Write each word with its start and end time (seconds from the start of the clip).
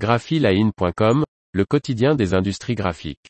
graphiline.com, 0.00 1.24
le 1.52 1.64
quotidien 1.66 2.14
des 2.14 2.32
industries 2.32 2.74
graphiques. 2.74 3.28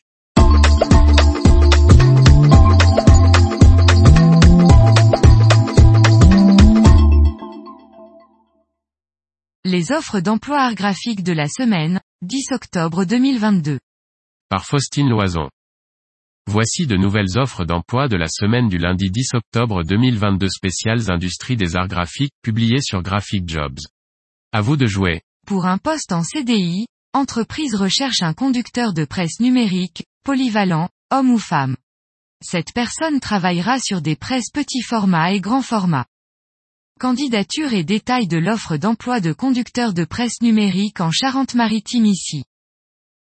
Les 9.65 9.91
offres 9.91 10.21
d'emploi 10.21 10.61
art 10.61 10.75
graphique 10.75 11.23
de 11.23 11.33
la 11.33 11.47
semaine, 11.49 11.99
10 12.21 12.53
octobre 12.53 13.03
2022. 13.03 13.79
Par 14.47 14.65
Faustine 14.65 15.09
Loison. 15.09 15.49
Voici 16.47 16.87
de 16.87 16.95
nouvelles 16.95 17.37
offres 17.37 17.65
d'emploi 17.65 18.07
de 18.07 18.15
la 18.15 18.29
semaine 18.29 18.69
du 18.69 18.77
lundi 18.77 19.11
10 19.11 19.33
octobre 19.33 19.83
2022 19.83 20.47
spéciales 20.47 21.11
industries 21.11 21.57
des 21.57 21.75
arts 21.75 21.89
graphiques 21.89 22.33
publiées 22.41 22.81
sur 22.81 23.01
Graphic 23.03 23.47
Jobs. 23.49 23.79
À 24.53 24.61
vous 24.61 24.77
de 24.77 24.87
jouer. 24.87 25.21
Pour 25.51 25.65
un 25.65 25.77
poste 25.77 26.13
en 26.13 26.23
CDI, 26.23 26.85
entreprise 27.11 27.75
recherche 27.75 28.21
un 28.21 28.33
conducteur 28.33 28.93
de 28.93 29.03
presse 29.03 29.41
numérique, 29.41 30.05
polyvalent, 30.23 30.87
homme 31.11 31.29
ou 31.29 31.37
femme. 31.37 31.75
Cette 32.41 32.71
personne 32.71 33.19
travaillera 33.19 33.77
sur 33.77 34.01
des 34.01 34.15
presses 34.15 34.49
petit 34.49 34.81
format 34.81 35.33
et 35.33 35.41
grand 35.41 35.61
format. 35.61 36.05
Candidature 37.01 37.73
et 37.73 37.83
détails 37.83 38.29
de 38.29 38.37
l'offre 38.37 38.77
d'emploi 38.77 39.19
de 39.19 39.33
conducteur 39.33 39.93
de 39.93 40.05
presse 40.05 40.41
numérique 40.41 41.01
en 41.01 41.11
Charente-Maritime 41.11 42.05
ici. 42.05 42.45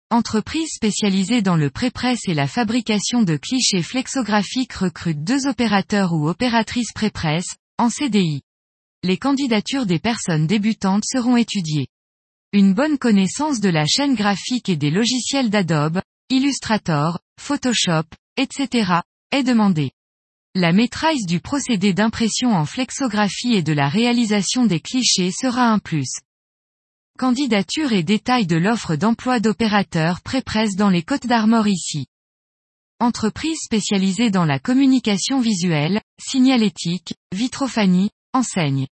Entreprise 0.09 0.71
spécialisée 0.73 1.43
dans 1.43 1.57
le 1.57 1.69
pré-presse 1.69 2.27
et 2.27 2.33
la 2.33 2.47
fabrication 2.47 3.23
de 3.23 3.37
clichés 3.37 3.83
flexographiques 3.83 4.73
recrute 4.73 5.23
deux 5.23 5.47
opérateurs 5.47 6.15
ou 6.15 6.27
opératrices 6.31 6.95
pré-presse, 6.95 7.57
en 7.77 7.91
CDI. 7.91 8.41
Les 9.03 9.19
candidatures 9.19 9.85
des 9.85 9.99
personnes 9.99 10.47
débutantes 10.47 11.05
seront 11.05 11.37
étudiées. 11.37 11.89
Une 12.55 12.73
bonne 12.73 12.99
connaissance 12.99 13.59
de 13.59 13.69
la 13.69 13.85
chaîne 13.85 14.15
graphique 14.15 14.69
et 14.69 14.77
des 14.77 14.93
logiciels 14.93 15.51
d'Adobe, 15.51 16.01
Illustrator, 16.31 17.19
Photoshop, 17.41 18.05
etc., 18.37 19.01
est 19.33 19.43
demandée. 19.43 19.91
La 20.55 20.73
maîtrise 20.73 21.27
du 21.27 21.41
procédé 21.41 21.95
d'impression 21.95 22.55
en 22.55 22.65
flexographie 22.65 23.55
et 23.55 23.65
de 23.65 23.73
la 23.73 23.89
réalisation 23.89 24.67
des 24.67 24.79
clichés 24.79 25.33
sera 25.33 25.65
un 25.65 25.81
plus. 25.81 26.21
Candidature 27.19 27.93
et 27.93 28.05
détails 28.05 28.47
de 28.47 28.55
l'offre 28.55 28.95
d'emploi 28.95 29.41
d'opérateurs 29.41 30.21
pré-presse 30.21 30.77
dans 30.77 30.91
les 30.91 31.03
Côtes 31.03 31.27
d'Armor 31.27 31.67
ici. 31.67 32.07
Entreprise 33.01 33.59
spécialisée 33.65 34.31
dans 34.31 34.45
la 34.45 34.61
communication 34.61 35.41
visuelle, 35.41 36.01
signalétique, 36.21 37.15
vitrophanie, 37.33 38.11
enseigne. 38.33 38.87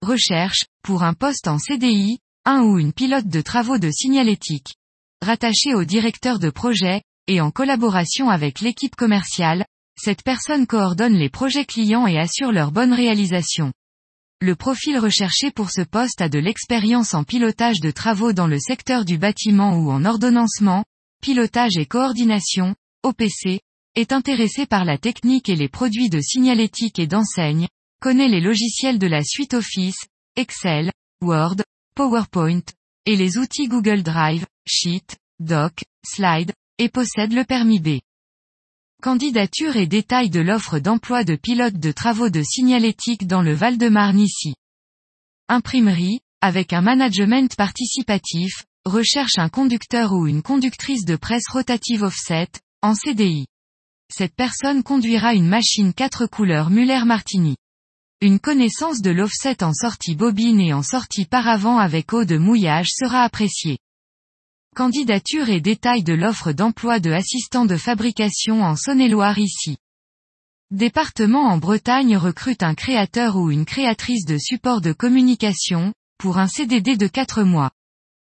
Recherche, 0.00 0.66
pour 0.84 1.02
un 1.02 1.14
poste 1.14 1.48
en 1.48 1.58
CDI, 1.58 2.20
un 2.44 2.62
ou 2.62 2.78
une 2.78 2.92
pilote 2.92 3.28
de 3.28 3.40
travaux 3.40 3.78
de 3.78 3.90
signalétique. 3.90 4.74
Rattaché 5.22 5.74
au 5.74 5.84
directeur 5.84 6.38
de 6.38 6.50
projet, 6.50 7.02
et 7.26 7.40
en 7.40 7.50
collaboration 7.50 8.30
avec 8.30 8.60
l'équipe 8.60 8.96
commerciale, 8.96 9.64
cette 9.98 10.22
personne 10.22 10.66
coordonne 10.66 11.14
les 11.14 11.28
projets 11.28 11.66
clients 11.66 12.06
et 12.06 12.18
assure 12.18 12.52
leur 12.52 12.72
bonne 12.72 12.94
réalisation. 12.94 13.72
Le 14.40 14.56
profil 14.56 14.98
recherché 14.98 15.50
pour 15.50 15.70
ce 15.70 15.82
poste 15.82 16.22
a 16.22 16.30
de 16.30 16.38
l'expérience 16.38 17.12
en 17.12 17.24
pilotage 17.24 17.80
de 17.80 17.90
travaux 17.90 18.32
dans 18.32 18.46
le 18.46 18.58
secteur 18.58 19.04
du 19.04 19.18
bâtiment 19.18 19.76
ou 19.76 19.90
en 19.90 20.06
ordonnancement, 20.06 20.84
pilotage 21.20 21.76
et 21.76 21.84
coordination, 21.84 22.74
OPC, 23.02 23.60
est 23.96 24.12
intéressé 24.12 24.64
par 24.64 24.86
la 24.86 24.96
technique 24.96 25.50
et 25.50 25.56
les 25.56 25.68
produits 25.68 26.08
de 26.08 26.20
signalétique 26.20 26.98
et 26.98 27.06
d'enseigne, 27.06 27.68
connaît 28.00 28.28
les 28.28 28.40
logiciels 28.40 28.98
de 28.98 29.06
la 29.06 29.22
suite 29.22 29.52
Office, 29.52 30.06
Excel, 30.36 30.90
Word, 31.20 31.56
PowerPoint, 31.94 32.62
et 33.06 33.16
les 33.16 33.38
outils 33.38 33.68
Google 33.68 34.02
Drive, 34.02 34.46
Sheet, 34.66 35.16
Doc, 35.38 35.84
Slide, 36.06 36.52
et 36.78 36.88
possède 36.88 37.32
le 37.32 37.44
permis 37.44 37.80
B. 37.80 37.98
Candidature 39.02 39.76
et 39.76 39.86
détails 39.86 40.30
de 40.30 40.40
l'offre 40.40 40.78
d'emploi 40.78 41.24
de 41.24 41.34
pilote 41.36 41.78
de 41.78 41.92
travaux 41.92 42.28
de 42.28 42.42
signalétique 42.42 43.26
dans 43.26 43.42
le 43.42 43.54
Val-de-Marne 43.54 44.20
ici. 44.20 44.54
Imprimerie, 45.48 46.20
avec 46.40 46.72
un 46.72 46.82
management 46.82 47.54
participatif, 47.56 48.64
recherche 48.84 49.38
un 49.38 49.48
conducteur 49.48 50.12
ou 50.12 50.26
une 50.26 50.42
conductrice 50.42 51.04
de 51.04 51.16
presse 51.16 51.48
rotative 51.50 52.02
offset, 52.02 52.48
en 52.82 52.94
CDI. 52.94 53.46
Cette 54.12 54.34
personne 54.34 54.82
conduira 54.82 55.34
une 55.34 55.48
machine 55.48 55.92
4 55.92 56.26
couleurs 56.26 56.70
Muller-Martini. 56.70 57.56
Une 58.22 58.38
connaissance 58.38 59.00
de 59.00 59.10
l'offset 59.10 59.64
en 59.64 59.72
sortie 59.72 60.14
bobine 60.14 60.60
et 60.60 60.74
en 60.74 60.82
sortie 60.82 61.24
paravent 61.24 61.78
avec 61.78 62.12
eau 62.12 62.26
de 62.26 62.36
mouillage 62.36 62.90
sera 62.90 63.22
appréciée. 63.22 63.78
Candidature 64.76 65.48
et 65.48 65.62
détails 65.62 66.02
de 66.02 66.12
l'offre 66.12 66.52
d'emploi 66.52 67.00
de 67.00 67.10
assistant 67.12 67.64
de 67.64 67.78
fabrication 67.78 68.62
en 68.62 68.76
Saône-et-Loire 68.76 69.38
ici. 69.38 69.78
Département 70.70 71.46
en 71.46 71.56
Bretagne 71.56 72.18
recrute 72.18 72.62
un 72.62 72.74
créateur 72.74 73.36
ou 73.36 73.50
une 73.50 73.64
créatrice 73.64 74.26
de 74.26 74.36
support 74.36 74.82
de 74.82 74.92
communication, 74.92 75.94
pour 76.18 76.36
un 76.36 76.46
CDD 76.46 76.98
de 76.98 77.06
4 77.06 77.42
mois. 77.42 77.70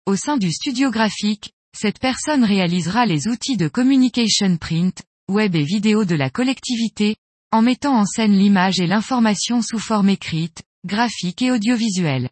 Au 0.04 0.14
sein 0.14 0.36
du 0.36 0.52
studio 0.52 0.90
graphique, 0.90 1.54
cette 1.74 2.00
personne 2.00 2.44
réalisera 2.44 3.06
les 3.06 3.28
outils 3.28 3.56
de 3.56 3.68
communication 3.68 4.58
print, 4.58 5.02
web 5.30 5.56
et 5.56 5.64
vidéo 5.64 6.04
de 6.04 6.14
la 6.14 6.28
collectivité, 6.28 7.16
en 7.52 7.62
mettant 7.62 7.96
en 7.96 8.04
scène 8.04 8.32
l'image 8.32 8.80
et 8.80 8.86
l'information 8.86 9.62
sous 9.62 9.78
forme 9.78 10.08
écrite, 10.08 10.62
graphique 10.84 11.42
et 11.42 11.50
audiovisuelle. 11.50 12.30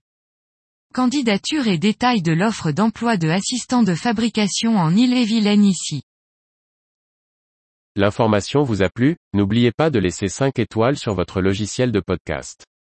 Candidature 0.92 1.66
et 1.66 1.78
détails 1.78 2.22
de 2.22 2.32
l'offre 2.32 2.70
d'emploi 2.70 3.16
de 3.16 3.28
assistant 3.28 3.82
de 3.82 3.94
fabrication 3.94 4.76
en 4.76 4.94
Ille-et-Vilaine 4.94 5.64
ici. 5.64 6.02
L'information 7.96 8.62
vous 8.62 8.82
a 8.82 8.88
plu, 8.88 9.16
n'oubliez 9.32 9.70
pas 9.70 9.90
de 9.90 9.98
laisser 9.98 10.28
5 10.28 10.58
étoiles 10.58 10.98
sur 10.98 11.14
votre 11.14 11.40
logiciel 11.40 11.92
de 11.92 12.00
podcast. 12.00 12.66